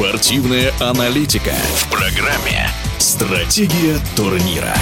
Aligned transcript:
Спортивная 0.00 0.72
аналитика 0.80 1.52
в 1.74 1.90
программе 1.90 2.70
«Стратегия 2.96 3.98
турнира». 4.16 4.72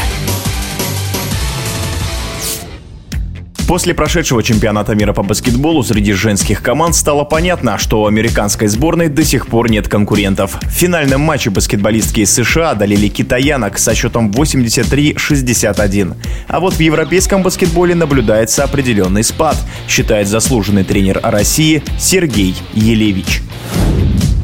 После 3.66 3.94
прошедшего 3.94 4.44
чемпионата 4.44 4.94
мира 4.94 5.12
по 5.12 5.24
баскетболу 5.24 5.82
среди 5.82 6.12
женских 6.12 6.62
команд 6.62 6.94
стало 6.94 7.24
понятно, 7.24 7.78
что 7.78 8.02
у 8.02 8.06
американской 8.06 8.68
сборной 8.68 9.08
до 9.08 9.24
сих 9.24 9.48
пор 9.48 9.68
нет 9.68 9.88
конкурентов. 9.88 10.56
В 10.62 10.70
финальном 10.70 11.22
матче 11.22 11.50
баскетболистки 11.50 12.20
из 12.20 12.32
США 12.32 12.70
одолели 12.70 13.08
китаянок 13.08 13.76
со 13.78 13.96
счетом 13.96 14.30
83-61. 14.30 16.14
А 16.46 16.60
вот 16.60 16.74
в 16.74 16.80
европейском 16.80 17.42
баскетболе 17.42 17.96
наблюдается 17.96 18.62
определенный 18.62 19.24
спад, 19.24 19.56
считает 19.88 20.28
заслуженный 20.28 20.84
тренер 20.84 21.18
России 21.24 21.82
Сергей 21.98 22.54
Елевич. 22.72 23.42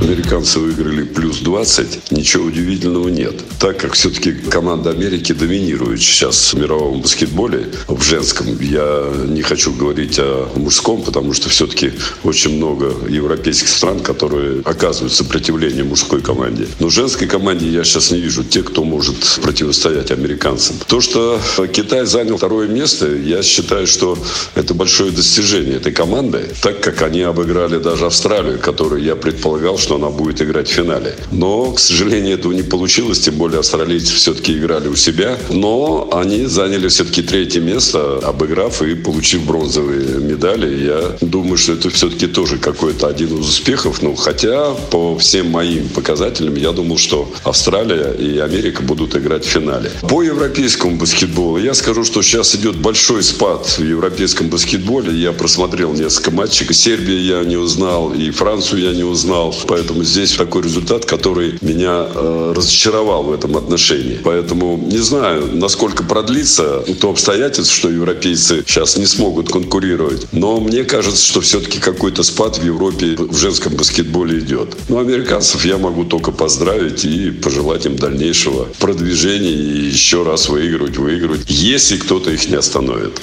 Американцы 0.05 0.58
выиграли 0.58 1.03
плюс 1.03 1.39
20. 1.39 2.11
Ничего 2.11 2.45
удивительного 2.45 3.08
нет. 3.08 3.43
Так 3.58 3.79
как 3.79 3.95
все-таки 3.95 4.32
команда 4.32 4.90
Америки 4.90 5.32
доминирует 5.32 6.03
сейчас 6.03 6.53
в 6.53 6.58
мировом 6.58 7.00
баскетболе, 7.00 7.68
в 7.89 8.03
женском, 8.03 8.61
я 8.61 9.11
не 9.26 9.40
хочу 9.40 9.72
говорить 9.72 10.18
о 10.18 10.50
мужском, 10.57 11.03
потому 11.03 11.32
что 11.32 11.48
все-таки 11.48 11.93
очень 12.22 12.59
много 12.59 12.93
европейских 13.09 13.68
стран, 13.68 14.00
которые 14.00 14.61
оказывают 14.67 15.14
сопротивление 15.14 15.85
мужской 15.85 16.21
команде. 16.21 16.67
Но 16.81 16.90
женской 16.90 17.26
команде 17.26 17.67
я 17.67 17.82
сейчас 17.82 18.11
не 18.11 18.21
вижу 18.21 18.45
тех, 18.45 18.67
кто 18.67 18.84
может 18.84 19.17
противостоять 19.40 20.11
американцам. 20.11 20.76
То, 20.86 21.00
что 21.00 21.40
Китай 21.73 22.04
занял 22.04 22.36
второе 22.36 22.68
место, 22.68 23.07
я 23.07 23.43
считаю, 23.43 23.86
что 23.86 24.18
это 24.54 24.75
большое 24.75 25.12
достижение 25.12 25.76
этой 25.76 25.93
команды, 25.93 26.50
так 26.61 26.82
как 26.82 27.00
они 27.00 27.23
обыграли 27.23 27.79
даже 27.79 28.04
Австралию, 28.04 28.59
которую 28.59 29.03
я 29.03 29.17
предполагал, 29.17 29.79
она 29.96 30.11
будет 30.11 30.43
играть 30.43 30.68
в 30.68 30.72
финале. 30.72 31.16
Но, 31.30 31.72
к 31.72 31.79
сожалению, 31.79 32.34
этого 32.34 32.53
не 32.53 32.62
получилось, 32.62 33.20
тем 33.20 33.34
более 33.37 33.61
австралийцы 33.61 34.14
все-таки 34.14 34.56
играли 34.56 34.89
у 34.89 34.97
себя. 34.97 35.39
Но 35.50 36.09
они 36.12 36.47
заняли 36.47 36.89
все-таки 36.89 37.23
третье 37.23 37.61
место, 37.61 38.19
обыграв 38.19 38.83
и 38.83 38.95
получив 38.95 39.45
бронзовые 39.45 40.19
медали. 40.19 40.84
Я 40.84 41.17
думаю, 41.20 41.56
что 41.56 41.72
это 41.72 41.91
все-таки 41.91 42.27
тоже 42.27 42.59
какой-то 42.59 43.06
один 43.06 43.39
из 43.39 43.48
успехов. 43.48 44.03
Ну, 44.03 44.15
хотя 44.15 44.75
по 44.91 45.17
всем 45.19 45.50
моим 45.50 45.89
показателям 45.89 46.56
я 46.56 46.72
думал, 46.72 46.98
что 46.98 47.31
Австралия 47.45 48.12
и 48.12 48.39
Америка 48.39 48.83
будут 48.83 49.17
играть 49.17 49.45
в 49.45 49.48
финале. 49.48 49.91
По 50.09 50.22
европейскому 50.22 50.97
баскетболу 50.97 51.59
я 51.59 51.75
скажу, 51.75 52.05
что 52.05 52.22
сейчас 52.22 52.55
идет 52.55 52.77
большой 52.77 53.22
спад 53.22 53.67
в 53.78 53.83
европейском 53.83 54.48
баскетболе. 54.48 55.12
Я 55.12 55.33
просмотрел 55.33 55.92
несколько 55.92 56.31
матчей. 56.31 56.72
Сербию 56.75 57.22
я 57.22 57.45
не 57.45 57.56
узнал, 57.56 58.12
и 58.12 58.31
Францию 58.31 58.83
я 58.83 58.92
не 58.92 59.05
узнал. 59.05 59.55
Поэтому 59.75 60.05
здесь 60.05 60.30
такой 60.30 60.62
результат, 60.62 61.05
который 61.05 61.58
меня 61.61 62.06
э, 62.08 62.53
разочаровал 62.55 63.25
в 63.25 63.33
этом 63.33 63.56
отношении. 63.56 64.20
Поэтому 64.22 64.77
не 64.77 64.98
знаю, 64.98 65.50
насколько 65.53 66.05
продлится 66.05 66.84
то 67.00 67.11
обстоятельство, 67.11 67.75
что 67.75 67.91
европейцы 67.91 68.62
сейчас 68.64 68.97
не 68.97 69.06
смогут 69.06 69.50
конкурировать. 69.50 70.28
Но 70.31 70.61
мне 70.61 70.84
кажется, 70.84 71.27
что 71.27 71.41
все-таки 71.41 71.81
какой-то 71.81 72.22
спад 72.22 72.58
в 72.58 72.64
Европе 72.64 73.16
в 73.16 73.36
женском 73.36 73.75
баскетболе 73.75 74.39
идет. 74.39 74.77
Но 74.89 75.00
американцев 75.00 75.64
я 75.64 75.77
могу 75.77 76.05
только 76.05 76.31
поздравить 76.31 77.05
и 77.05 77.33
пожелать 77.33 77.84
им 77.84 77.97
дальнейшего 77.97 78.69
продвижения 78.78 79.50
и 79.50 79.86
еще 79.86 80.22
раз 80.22 80.48
выигрывать, 80.48 80.98
выигрывать, 80.98 81.47
если 81.48 81.97
кто-то 81.97 82.31
их 82.31 82.48
не 82.48 82.55
остановит. 82.55 83.20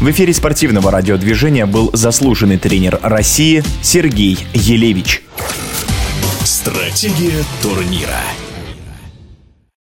В 0.00 0.08
эфире 0.12 0.32
спортивного 0.32 0.92
радиодвижения 0.92 1.66
был 1.66 1.90
заслуженный 1.92 2.56
тренер 2.56 3.00
России 3.02 3.64
Сергей 3.82 4.38
Елевич. 4.54 5.24
Стратегия 6.44 7.42
турнира. 7.60 8.20